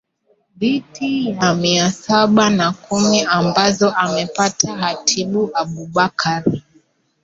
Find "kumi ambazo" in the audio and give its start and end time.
2.71-3.89